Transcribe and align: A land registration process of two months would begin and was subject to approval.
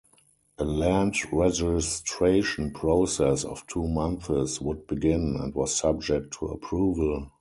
A 0.57 0.63
land 0.65 1.13
registration 1.31 2.71
process 2.71 3.43
of 3.43 3.67
two 3.67 3.87
months 3.87 4.59
would 4.59 4.87
begin 4.87 5.35
and 5.39 5.53
was 5.53 5.75
subject 5.75 6.33
to 6.39 6.47
approval. 6.47 7.29